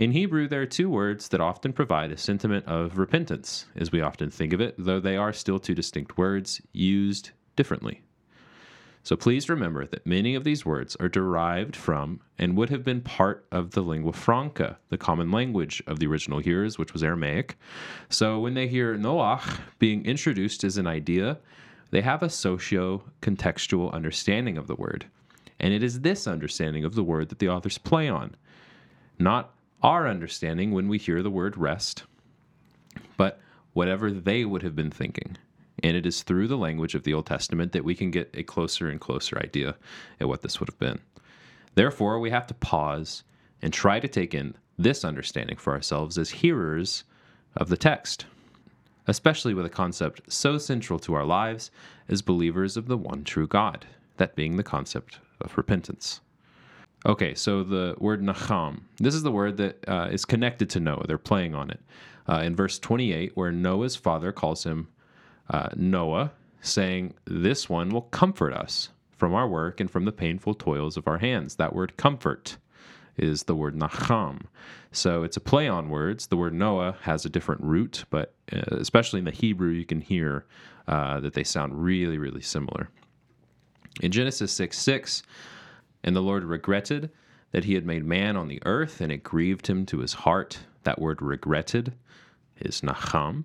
[0.00, 4.00] In Hebrew, there are two words that often provide a sentiment of repentance, as we
[4.00, 8.00] often think of it, though they are still two distinct words used differently.
[9.02, 13.02] So please remember that many of these words are derived from and would have been
[13.02, 17.58] part of the lingua franca, the common language of the original hearers, which was Aramaic.
[18.08, 21.40] So when they hear Noach being introduced as an idea,
[21.90, 25.04] they have a socio contextual understanding of the word.
[25.58, 28.34] And it is this understanding of the word that the authors play on,
[29.18, 32.04] not our understanding when we hear the word rest,
[33.16, 33.40] but
[33.72, 35.36] whatever they would have been thinking.
[35.82, 38.42] And it is through the language of the Old Testament that we can get a
[38.42, 39.76] closer and closer idea
[40.20, 41.00] at what this would have been.
[41.74, 43.22] Therefore, we have to pause
[43.62, 47.04] and try to take in this understanding for ourselves as hearers
[47.56, 48.26] of the text,
[49.06, 51.70] especially with a concept so central to our lives
[52.08, 56.20] as believers of the one true God, that being the concept of repentance.
[57.06, 58.82] Okay, so the word nacham.
[58.98, 61.06] This is the word that uh, is connected to Noah.
[61.06, 61.80] They're playing on it.
[62.28, 64.88] Uh, in verse 28, where Noah's father calls him
[65.48, 70.54] uh, Noah, saying, This one will comfort us from our work and from the painful
[70.54, 71.56] toils of our hands.
[71.56, 72.58] That word comfort
[73.16, 74.42] is the word Nacham.
[74.92, 76.26] So it's a play on words.
[76.26, 80.00] The word Noah has a different root, but uh, especially in the Hebrew, you can
[80.00, 80.44] hear
[80.86, 82.88] uh, that they sound really, really similar.
[84.00, 85.22] In Genesis 6 6,
[86.02, 87.10] and the Lord regretted
[87.52, 90.60] that he had made man on the earth, and it grieved him to his heart.
[90.84, 91.94] That word regretted
[92.60, 93.44] is Nacham.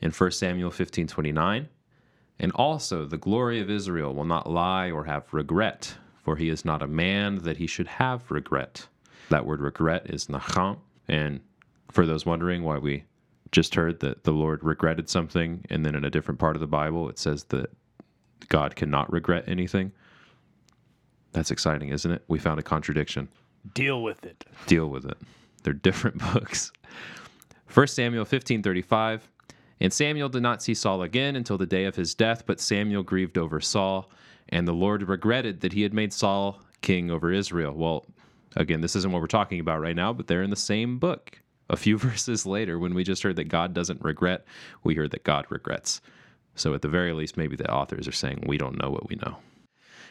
[0.00, 1.68] In 1 Samuel 15 29,
[2.38, 6.64] and also the glory of Israel will not lie or have regret, for he is
[6.64, 8.86] not a man that he should have regret.
[9.28, 10.78] That word regret is nacham.
[11.08, 11.40] And
[11.90, 13.04] for those wondering why we
[13.50, 16.66] just heard that the Lord regretted something, and then in a different part of the
[16.66, 17.70] Bible it says that
[18.48, 19.92] God cannot regret anything.
[21.32, 22.24] That's exciting, isn't it?
[22.28, 23.28] We found a contradiction.
[23.74, 24.44] Deal with it.
[24.66, 25.18] Deal with it.
[25.62, 26.72] They're different books.
[27.72, 29.20] 1 Samuel 15:35
[29.80, 33.02] And Samuel did not see Saul again until the day of his death, but Samuel
[33.02, 34.10] grieved over Saul,
[34.48, 37.74] and the Lord regretted that he had made Saul king over Israel.
[37.74, 38.06] Well,
[38.56, 41.40] again, this isn't what we're talking about right now, but they're in the same book.
[41.68, 44.44] A few verses later, when we just heard that God doesn't regret,
[44.84, 46.00] we heard that God regrets.
[46.54, 49.16] So at the very least, maybe the authors are saying we don't know what we
[49.16, 49.36] know.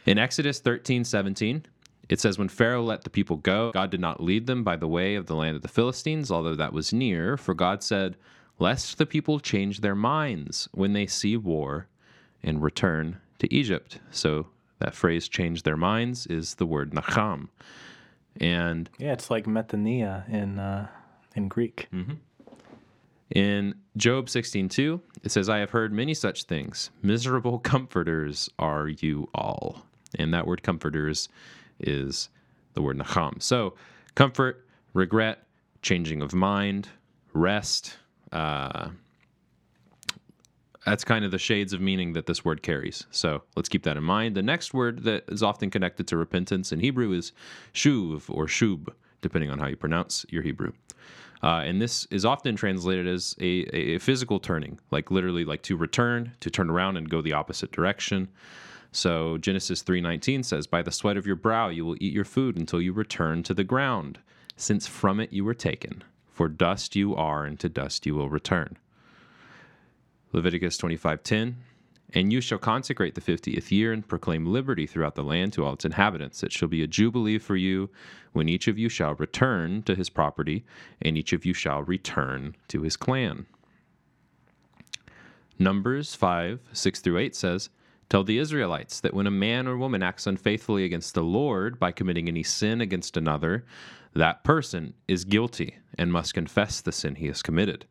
[0.07, 1.65] In Exodus 13, 17,
[2.07, 4.87] it says, When Pharaoh let the people go, God did not lead them by the
[4.87, 8.15] way of the land of the Philistines, although that was near, for God said,
[8.57, 11.87] Lest the people change their minds when they see war
[12.41, 13.99] and return to Egypt.
[14.09, 14.47] So
[14.79, 17.49] that phrase, change their minds, is the word nacham.
[18.39, 20.87] And Yeah, it's like metania in uh,
[21.35, 21.89] in Greek.
[23.35, 26.91] In Job 16:2, it says, "I have heard many such things.
[27.01, 31.29] Miserable comforters are you all." And that word comforters
[31.79, 32.29] is
[32.73, 33.41] the word nacham.
[33.41, 33.75] So,
[34.15, 35.43] comfort, regret,
[35.81, 36.89] changing of mind,
[37.33, 37.97] rest,
[38.31, 38.89] uh,
[40.87, 43.05] that's kind of the shades of meaning that this word carries.
[43.11, 44.35] So let's keep that in mind.
[44.35, 47.33] The next word that is often connected to repentance in Hebrew is
[47.73, 48.87] shuv or shub,
[49.21, 50.71] depending on how you pronounce your Hebrew.
[51.43, 55.75] Uh, and this is often translated as a, a physical turning, like literally like to
[55.75, 58.29] return, to turn around and go the opposite direction.
[58.97, 62.57] So Genesis 3:19 says, "By the sweat of your brow you will eat your food
[62.57, 64.17] until you return to the ground,
[64.55, 66.03] since from it you were taken.
[66.25, 68.79] For dust you are, and to dust you will return."
[70.33, 71.57] Leviticus 25:10
[72.11, 75.73] And you shall consecrate the 50th year and proclaim liberty throughout the land to all
[75.73, 76.41] its inhabitants.
[76.41, 77.91] It shall be a jubilee for you
[78.31, 80.65] when each of you shall return to his property
[80.99, 83.45] and each of you shall return to his clan.
[85.59, 87.69] Numbers 5, 6 through 8 says,
[88.09, 91.91] Tell the Israelites that when a man or woman acts unfaithfully against the Lord by
[91.91, 93.65] committing any sin against another,
[94.13, 97.85] that person is guilty and must confess the sin he has committed.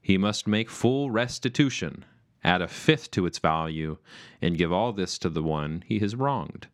[0.00, 2.04] He must make full restitution,
[2.44, 3.98] add a fifth to its value,
[4.40, 6.68] and give all this to the one he has wronged.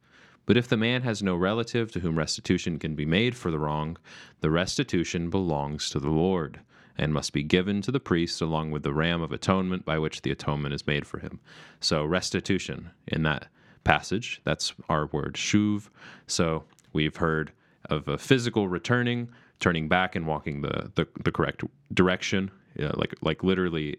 [0.45, 3.59] But if the man has no relative to whom restitution can be made for the
[3.59, 3.97] wrong,
[4.41, 6.61] the restitution belongs to the Lord,
[6.99, 10.23] and must be given to the priest along with the ram of atonement by which
[10.23, 11.41] the atonement is made for him.
[11.81, 13.49] So, restitution in that
[13.85, 15.89] passage, that's our word, shuv.
[16.27, 17.53] So, we've heard
[17.91, 19.29] of a physical returning,
[19.61, 23.97] turning back and walking the, the, the correct direction, yeah, like, like literally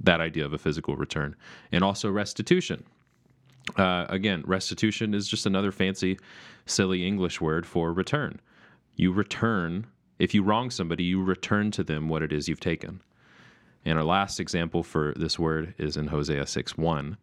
[0.00, 1.34] that idea of a physical return,
[1.72, 2.84] and also restitution.
[3.76, 6.18] Uh, again, restitution is just another fancy,
[6.66, 8.40] silly English word for return.
[8.96, 9.86] You return,
[10.18, 13.02] if you wrong somebody, you return to them what it is you've taken.
[13.84, 17.16] And our last example for this word is in Hosea 6 1.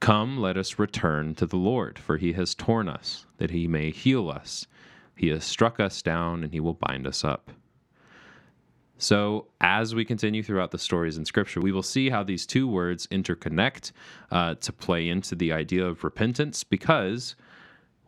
[0.00, 3.90] Come, let us return to the Lord, for he has torn us, that he may
[3.90, 4.66] heal us.
[5.16, 7.50] He has struck us down, and he will bind us up.
[9.00, 12.68] So, as we continue throughout the stories in Scripture, we will see how these two
[12.68, 13.92] words interconnect
[14.30, 17.36] uh, to play into the idea of repentance because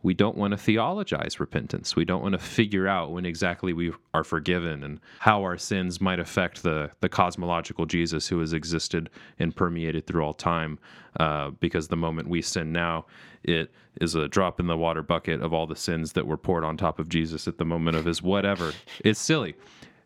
[0.03, 1.95] we don't want to theologize repentance.
[1.95, 6.01] We don't want to figure out when exactly we are forgiven and how our sins
[6.01, 10.79] might affect the, the cosmological Jesus who has existed and permeated through all time.
[11.19, 13.05] Uh, because the moment we sin now,
[13.43, 16.63] it is a drop in the water bucket of all the sins that were poured
[16.63, 18.71] on top of Jesus at the moment of his whatever.
[19.03, 19.55] It's silly.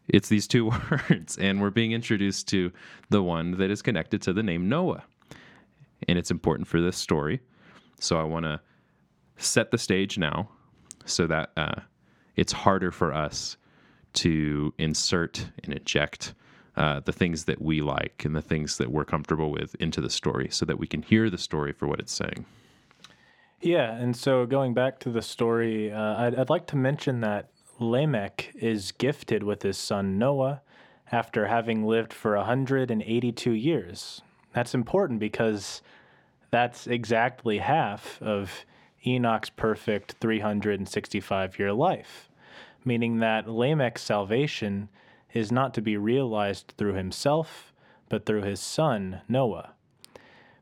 [0.07, 0.65] It's these two
[1.09, 2.71] words, and we're being introduced to
[3.09, 5.03] the one that is connected to the name Noah.
[6.07, 7.39] And it's important for this story.
[7.99, 8.59] So I want to
[9.37, 10.49] set the stage now
[11.05, 11.81] so that uh,
[12.35, 13.57] it's harder for us
[14.13, 16.33] to insert and inject
[16.77, 20.09] uh, the things that we like and the things that we're comfortable with into the
[20.09, 22.45] story so that we can hear the story for what it's saying.
[23.61, 27.49] Yeah, and so going back to the story, uh, I'd, I'd like to mention that
[27.79, 30.61] Lamech is gifted with his son Noah
[31.11, 34.21] after having lived for 182 years.
[34.53, 35.81] That's important because
[36.51, 38.65] that's exactly half of
[39.05, 42.29] Enoch's perfect 365 year life.
[42.87, 44.89] meaning that Lamech's salvation
[45.33, 47.73] is not to be realized through himself,
[48.09, 49.73] but through his son, Noah.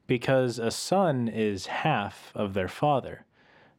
[0.08, 3.26] Because a son is half of their father,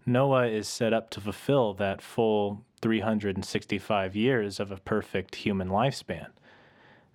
[0.07, 6.27] Noah is set up to fulfill that full 365 years of a perfect human lifespan.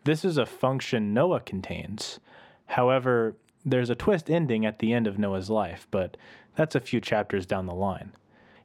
[0.04, 2.20] This is a function Noah contains.
[2.66, 6.18] However, there's a twist ending at the end of Noah's life, but
[6.60, 8.12] that's a few chapters down the line.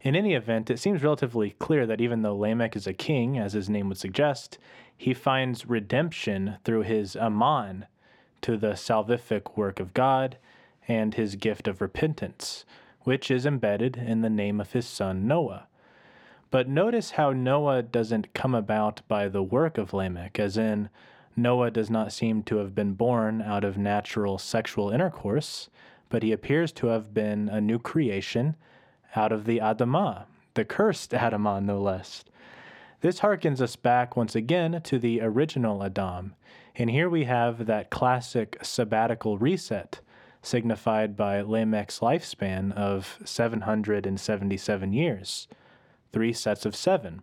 [0.00, 3.52] In any event, it seems relatively clear that even though Lamech is a king, as
[3.52, 4.58] his name would suggest,
[4.98, 7.86] he finds redemption through his Aman
[8.42, 10.38] to the salvific work of God
[10.88, 12.64] and his gift of repentance,
[13.02, 15.68] which is embedded in the name of his son Noah.
[16.50, 20.88] But notice how Noah doesn't come about by the work of Lamech, as in,
[21.36, 25.70] Noah does not seem to have been born out of natural sexual intercourse,
[26.08, 28.56] but he appears to have been a new creation
[29.16, 30.24] out of the Adamah,
[30.54, 32.24] the cursed Adamah, no less.
[33.00, 36.34] This harkens us back once again to the original Adam,
[36.74, 40.00] and here we have that classic sabbatical reset,
[40.42, 45.48] signified by Lamech's lifespan of 777 years,
[46.12, 47.22] three sets of seven,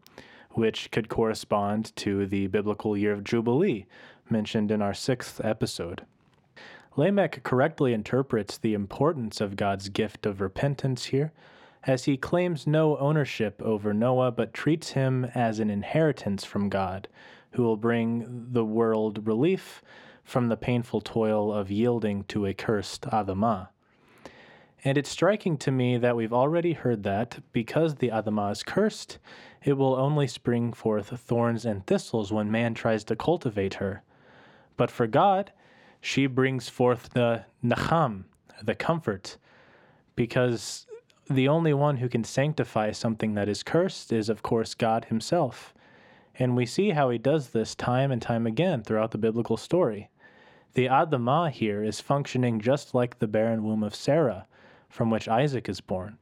[0.52, 3.86] which could correspond to the biblical year of Jubilee
[4.30, 6.06] mentioned in our sixth episode.
[6.98, 11.32] Lamech correctly interprets the importance of God's gift of repentance here,
[11.84, 17.08] as he claims no ownership over Noah but treats him as an inheritance from God,
[17.52, 19.82] who will bring the world relief
[20.24, 23.70] from the painful toil of yielding to a cursed Adamah.
[24.84, 29.18] And it's striking to me that we've already heard that because the Adamah is cursed,
[29.64, 34.04] it will only spring forth thorns and thistles when man tries to cultivate her.
[34.78, 35.52] But for God,
[36.02, 38.26] she brings forth the nacham,
[38.62, 39.38] the comfort,
[40.16, 40.88] because
[41.30, 45.74] the only one who can sanctify something that is cursed is, of course, God Himself.
[46.38, 50.10] And we see how He does this time and time again throughout the biblical story.
[50.74, 54.48] The Adamah here is functioning just like the barren womb of Sarah,
[54.90, 56.18] from which Isaac is born.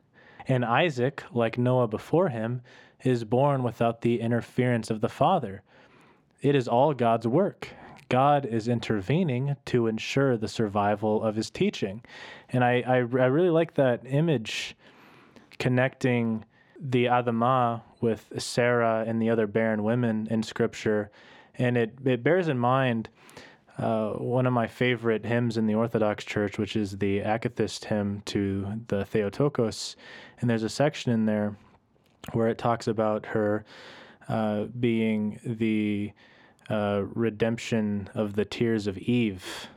[0.47, 2.61] And Isaac, like Noah before him,
[3.03, 5.61] is born without the interference of the father.
[6.41, 7.69] It is all God's work.
[8.09, 12.01] God is intervening to ensure the survival of his teaching.
[12.49, 14.75] And I, I, I really like that image
[15.59, 16.43] connecting
[16.79, 21.11] the Adamah with Sarah and the other barren women in Scripture.
[21.55, 23.09] And it, it bears in mind
[23.77, 28.21] uh, one of my favorite hymns in the Orthodox Church, which is the Akathist hymn
[28.25, 29.95] to the Theotokos.
[30.39, 31.55] And there's a section in there
[32.33, 33.63] where it talks about her
[34.27, 36.11] uh, being the
[36.69, 39.67] uh, redemption of the tears of Eve.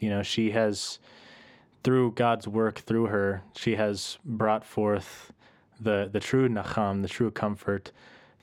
[0.00, 0.98] You know, she has,
[1.84, 5.32] through God's work through her, she has brought forth
[5.80, 7.92] the, the true Nacham, the true comfort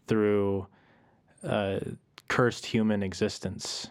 [0.08, 0.68] through
[1.43, 1.80] uh,
[2.28, 3.88] cursed human existence.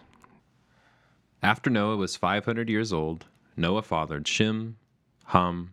[1.42, 4.76] After Noah was 500 years old, Noah fathered Shem,
[5.26, 5.72] Ham,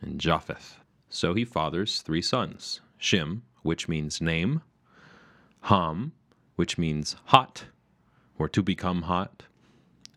[0.00, 0.78] and Japheth.
[1.08, 4.62] So he fathers three sons Shem, which means name,
[5.62, 6.12] Ham,
[6.62, 7.64] which means hot
[8.38, 9.42] or to become hot,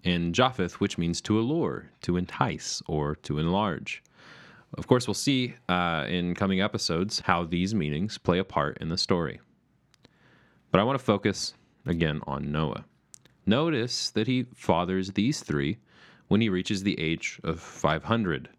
[0.03, 4.03] and Japheth, which means to allure, to entice, or to enlarge.
[4.77, 8.89] Of course, we'll see uh, in coming episodes how these meanings play a part in
[8.89, 9.41] the story.
[10.69, 11.55] But I want to focus
[11.87, 12.85] again on Noah.
[13.47, 15.79] Notice that he fathers these three
[16.27, 18.49] when he reaches the age of 500.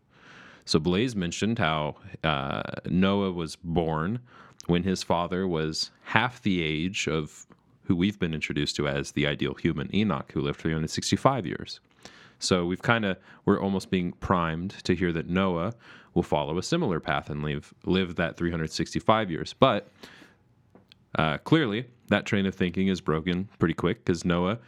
[0.64, 4.18] So Blaise mentioned how uh, Noah was born
[4.66, 7.46] when his father was half the age of
[7.86, 11.80] who we've been introduced to as the ideal human, Enoch, who lived 365 years.
[12.38, 15.74] So we've kind of we're almost being primed to hear that Noah
[16.14, 19.54] will follow a similar path and live live that 365 years.
[19.58, 19.88] But
[21.16, 24.58] uh, clearly, that train of thinking is broken pretty quick because Noah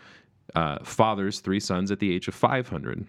[0.55, 3.07] uh, fathers three sons at the age of 500.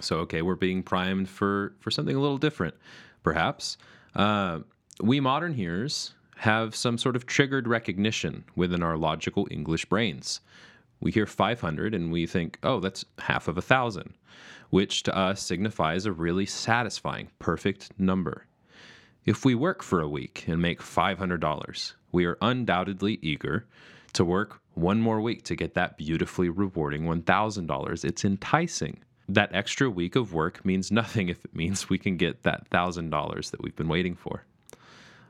[0.00, 2.74] So, okay, we're being primed for, for something a little different,
[3.22, 3.78] perhaps.
[4.14, 4.60] Uh,
[5.00, 10.40] we modern hearers have some sort of triggered recognition within our logical English brains.
[11.00, 14.14] We hear 500 and we think, oh, that's half of a thousand,
[14.70, 18.46] which to us signifies a really satisfying, perfect number.
[19.24, 23.66] If we work for a week and make $500, we are undoubtedly eager
[24.12, 28.04] to work one more week to get that beautifully rewarding $1,000.
[28.04, 28.98] It's enticing.
[29.28, 33.50] That extra week of work means nothing if it means we can get that $1,000
[33.50, 34.44] that we've been waiting for.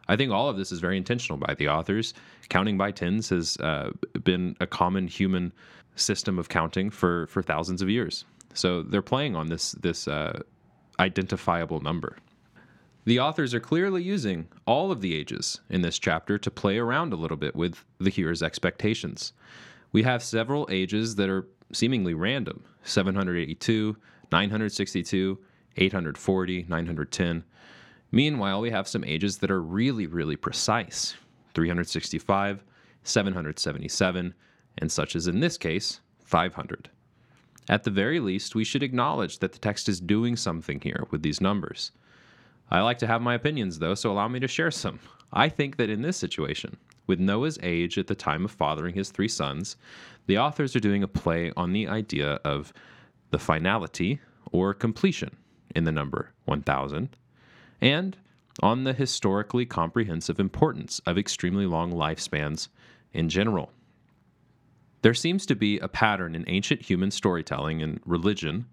[0.09, 2.15] I think all of this is very intentional by the authors.
[2.49, 3.91] Counting by tens has uh,
[4.23, 5.53] been a common human
[5.97, 8.25] system of counting for, for thousands of years.
[8.55, 10.41] So they're playing on this this uh,
[10.99, 12.17] identifiable number.
[13.05, 17.13] The authors are clearly using all of the ages in this chapter to play around
[17.13, 19.33] a little bit with the hearer's expectations.
[19.93, 23.97] We have several ages that are seemingly random 782,
[24.33, 25.39] 962,
[25.77, 27.45] 840, 910.
[28.17, 31.17] Meanwhile, we have some ages that are really, really precise
[31.53, 32.65] 365,
[33.03, 34.35] 777,
[34.79, 36.89] and such as in this case, 500.
[37.69, 41.21] At the very least, we should acknowledge that the text is doing something here with
[41.21, 41.93] these numbers.
[42.71, 44.99] I like to have my opinions, though, so allow me to share some.
[45.35, 49.11] I think that in this situation, with Noah's age at the time of fathering his
[49.11, 49.77] three sons,
[50.27, 52.73] the authors are doing a play on the idea of
[53.31, 54.21] the finality
[54.53, 55.37] or completion
[55.75, 57.15] in the number 1000
[57.81, 58.17] and
[58.63, 62.69] on the historically comprehensive importance of extremely long lifespans
[63.13, 63.71] in general.
[65.03, 68.67] There seems to be a pattern in ancient human storytelling and religion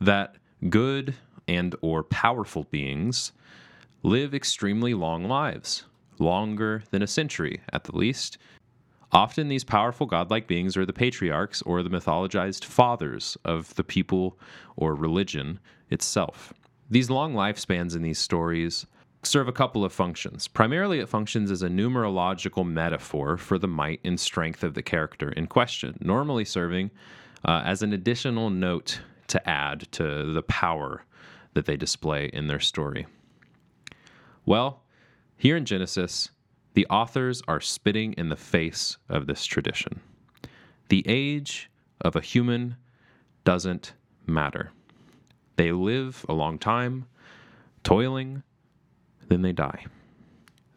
[0.00, 0.36] that
[0.68, 1.14] good
[1.46, 3.32] and or powerful beings
[4.02, 5.84] live extremely long lives,
[6.18, 8.38] longer than a century at the least.
[9.12, 14.38] Often these powerful godlike beings are the patriarchs or the mythologized fathers of the people
[14.76, 16.52] or religion itself.
[16.88, 18.86] These long lifespans in these stories
[19.22, 20.46] serve a couple of functions.
[20.46, 25.30] Primarily, it functions as a numerological metaphor for the might and strength of the character
[25.30, 26.90] in question, normally serving
[27.44, 31.04] uh, as an additional note to add to the power
[31.54, 33.06] that they display in their story.
[34.44, 34.84] Well,
[35.36, 36.30] here in Genesis,
[36.74, 40.00] the authors are spitting in the face of this tradition.
[40.88, 41.68] The age
[42.00, 42.76] of a human
[43.44, 43.94] doesn't
[44.26, 44.70] matter.
[45.56, 47.06] They live a long time,
[47.82, 48.42] toiling,
[49.28, 49.86] then they die.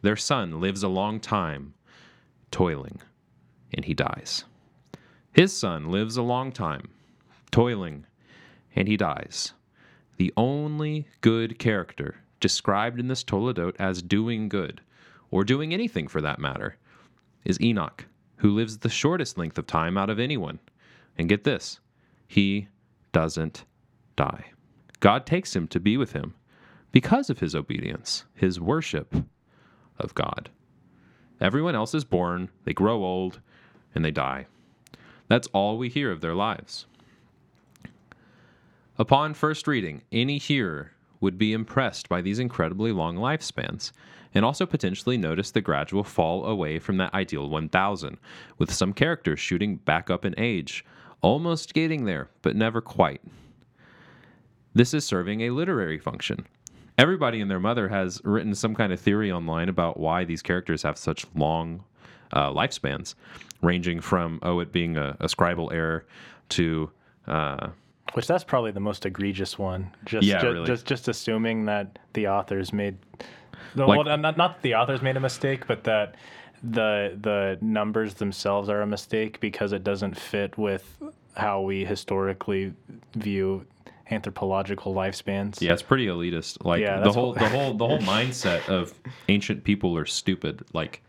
[0.02, 1.74] Their son lives a long time,
[2.50, 3.00] toiling,
[3.74, 4.44] and he dies.
[5.32, 6.88] His son lives a long time,
[7.50, 8.06] toiling,
[8.74, 9.52] and he dies.
[10.16, 14.80] The only good character described in this Toledot as doing good,
[15.30, 16.76] or doing anything for that matter,
[17.44, 18.06] is Enoch,
[18.36, 20.58] who lives the shortest length of time out of anyone.
[21.18, 21.80] And get this,
[22.26, 22.68] he
[23.12, 23.64] doesn't
[24.16, 24.52] die.
[25.00, 26.34] God takes him to be with him
[26.92, 29.14] because of his obedience, his worship
[29.98, 30.50] of God.
[31.40, 33.40] Everyone else is born, they grow old,
[33.94, 34.46] and they die.
[35.28, 36.86] That's all we hear of their lives.
[38.98, 43.92] Upon first reading, any hearer would be impressed by these incredibly long lifespans,
[44.34, 48.18] and also potentially notice the gradual fall away from that ideal 1000,
[48.58, 50.84] with some characters shooting back up in age,
[51.22, 53.22] almost getting there, but never quite.
[54.80, 56.46] This is serving a literary function.
[56.96, 60.82] Everybody and their mother has written some kind of theory online about why these characters
[60.84, 61.84] have such long
[62.32, 63.14] uh, lifespans,
[63.60, 66.06] ranging from, oh, it being a, a scribal error
[66.50, 66.90] to.
[67.26, 67.68] Uh,
[68.14, 69.90] Which that's probably the most egregious one.
[70.06, 70.66] Just, Yeah, ju- really.
[70.66, 72.96] just, just assuming that the authors made,
[73.74, 76.14] Like- well, not, not that the authors made a mistake, but that
[76.62, 80.96] the the numbers themselves are a mistake because it doesn't fit with
[81.36, 82.72] how we historically
[83.14, 83.66] view
[84.10, 85.60] anthropological lifespans.
[85.60, 86.64] Yeah, it's pretty elitist.
[86.64, 88.94] Like Yeah, the whole the whole the whole mindset of
[89.28, 90.64] ancient people are stupid.
[90.72, 91.02] Like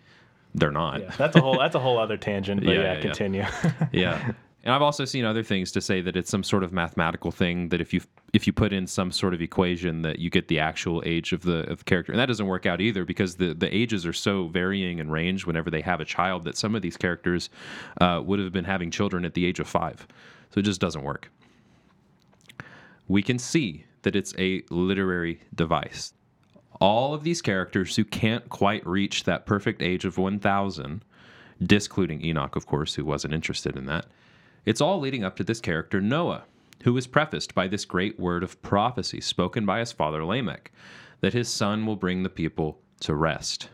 [0.54, 1.02] they're not.
[1.02, 2.64] Yeah, that's a whole that's a whole other tangent.
[2.64, 3.02] But yeah, yeah.
[3.02, 3.46] continue.
[3.92, 4.32] yeah.
[4.64, 7.70] And I've also seen other things to say that it's some sort of mathematical thing
[7.70, 10.60] that if you if you put in some sort of equation that you get the
[10.60, 13.54] actual age of the of the character, and that doesn't work out either because the
[13.56, 16.84] the ages are so varying in range whenever they have a child that some of
[16.84, 17.50] these characters
[18.00, 20.08] uh, would have been having children at the age of five,
[20.52, 21.32] so it just doesn't work.
[23.12, 26.14] We can see that it's a literary device.
[26.80, 31.04] All of these characters who can't quite reach that perfect age of 1000
[31.62, 34.06] discluding Enoch, of course, who wasn't interested in that.
[34.66, 36.46] It's all leading up to this character, Noah,
[36.84, 40.72] who is prefaced by this great word of prophecy spoken by his father Lamech,
[41.20, 43.68] that his son will bring the people to rest,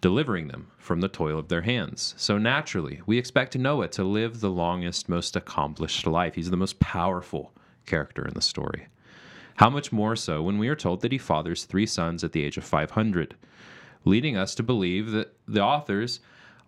[0.00, 2.14] delivering them from the toil of their hands.
[2.16, 6.36] So naturally, we expect Noah to live the longest, most accomplished life.
[6.36, 7.52] He's the most powerful
[7.86, 8.88] character in the story.
[9.56, 12.44] How much more so when we are told that he fathers three sons at the
[12.44, 13.34] age of 500,
[14.04, 16.20] leading us to believe that the authors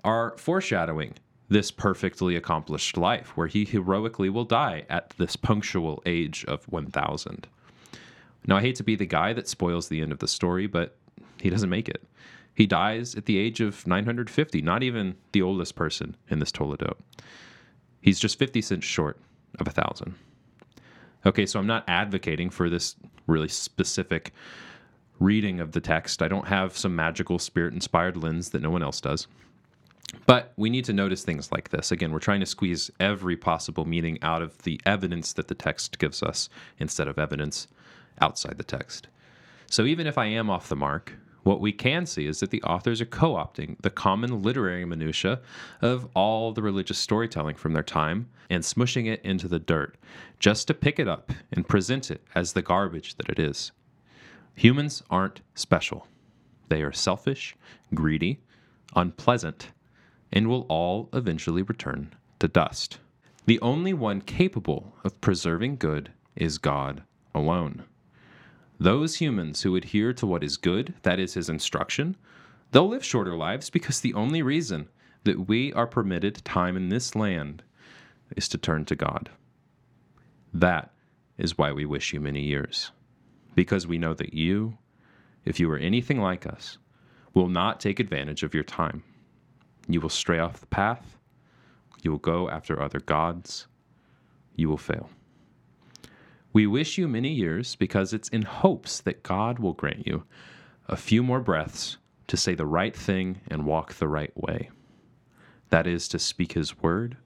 [0.05, 1.14] are foreshadowing
[1.49, 7.47] this perfectly accomplished life where he heroically will die at this punctual age of 1000.
[8.47, 10.97] Now, I hate to be the guy that spoils the end of the story, but
[11.41, 12.03] he doesn't make it.
[12.55, 16.97] He dies at the age of 950, not even the oldest person in this Toledot.
[18.01, 19.19] He's just 50 cents short
[19.59, 20.14] of a thousand.
[21.27, 22.97] Okay, so I'm not advocating for this
[23.27, 24.33] really specific
[25.21, 26.23] reading of the text.
[26.23, 29.27] I don't have some magical spirit inspired lens that no one else does.
[30.27, 31.93] But we need to notice things like this.
[31.93, 35.99] Again, we're trying to squeeze every possible meaning out of the evidence that the text
[35.99, 36.49] gives us
[36.79, 37.69] instead of evidence
[38.21, 39.09] outside the text.
[39.66, 41.12] So even if I am off the mark,
[41.49, 45.40] what we can see is that the authors are co opting the common literary minutiae
[45.80, 49.96] of all the religious storytelling from their time and smushing it into the dirt,
[50.38, 53.72] just to pick it up and present it as the garbage that it is.
[54.57, 56.07] Humans aren't special.
[56.68, 57.57] They are selfish,
[57.94, 58.40] greedy,
[58.94, 59.70] unpleasant,
[60.30, 62.99] and will all eventually return to dust.
[63.46, 67.84] The only one capable of preserving good is God alone.
[68.79, 72.16] Those humans who adhere to what is good, that is his instruction,
[72.70, 74.89] they'll live shorter lives because the only reason
[75.24, 77.62] that we are permitted time in this land
[78.37, 79.31] is to turn to God.
[80.55, 80.93] That
[81.37, 82.93] is why we wish you many years.
[83.55, 84.79] Because we know that you,
[85.45, 86.79] if you are anything like us,
[87.35, 89.03] will not take advantage of your time.
[89.89, 91.18] You will stray off the path.
[92.03, 93.66] You will go after other gods.
[94.55, 95.11] You will fail.
[96.59, 100.25] We wish you many years because it's in hopes that God will grant you
[100.89, 104.71] a few more breaths to say the right thing and walk the right way.
[105.69, 107.17] That is, to speak His word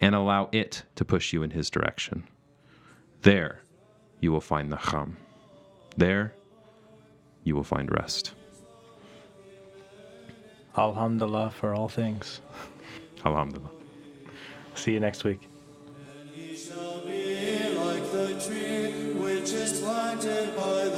[0.00, 2.24] and allow it to push you in His direction.
[3.20, 3.60] There,
[4.18, 5.14] you will find nacham.
[5.96, 6.34] There,
[7.44, 8.34] you will find rest.
[10.76, 12.40] Alhamdulillah for all things.
[13.24, 13.70] Alhamdulillah.
[14.74, 15.51] See you next week.
[20.22, 20.91] Planted by the.